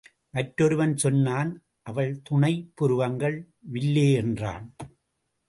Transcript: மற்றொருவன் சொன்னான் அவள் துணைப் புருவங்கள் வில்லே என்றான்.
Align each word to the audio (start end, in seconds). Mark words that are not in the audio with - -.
மற்றொருவன் 0.29 0.97
சொன்னான் 0.97 1.51
அவள் 1.81 2.21
துணைப் 2.21 2.71
புருவங்கள் 2.75 3.37
வில்லே 3.73 4.13
என்றான். 4.15 4.75